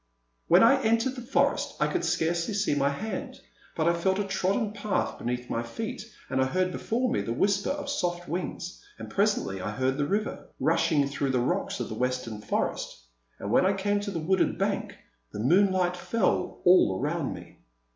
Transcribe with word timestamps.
When 0.47 0.63
I 0.63 0.81
entered 0.81 1.13
the 1.15 1.21
forest 1.21 1.75
I 1.79 1.85
could 1.85 2.03
scarcely 2.03 2.55
see 2.55 2.73
my 2.73 2.89
hand, 2.89 3.39
but 3.75 3.87
I 3.87 3.93
felt 3.93 4.17
a 4.17 4.23
trodden 4.23 4.71
path 4.73 5.19
beneath 5.19 5.47
my 5.47 5.61
feet, 5.61 6.11
and 6.27 6.41
I 6.41 6.45
heard 6.45 6.71
before 6.71 7.11
me 7.11 7.21
the 7.21 7.33
whisper 7.33 7.69
of 7.69 7.87
soft 7.87 8.27
wings, 8.27 8.83
and 8.97 9.11
presently 9.11 9.61
I 9.61 9.69
heard 9.69 9.99
the 9.99 10.07
river, 10.07 10.47
rushing 10.59 11.07
through 11.07 11.29
rocks 11.33 11.79
of 11.79 11.87
the 11.87 11.93
western 11.93 12.41
forest, 12.41 12.97
and 13.37 13.51
when 13.51 13.63
I 13.63 13.73
came 13.73 13.99
to 13.99 14.09
the 14.09 14.17
wooded 14.17 14.57
bank 14.57 14.97
the 15.33 15.39
moonlight 15.39 15.95
fell 15.95 16.61
all 16.63 16.99
around 16.99 17.35
me. 17.35 17.59